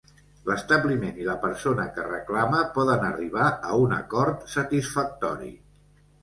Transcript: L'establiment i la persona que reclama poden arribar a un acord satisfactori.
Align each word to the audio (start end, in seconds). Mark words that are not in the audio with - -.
L'establiment 0.49 1.19
i 1.19 1.27
la 1.27 1.35
persona 1.43 1.85
que 1.97 2.05
reclama 2.07 2.61
poden 2.79 3.05
arribar 3.11 3.45
a 3.69 3.77
un 3.83 3.95
acord 3.99 4.49
satisfactori. 4.55 5.53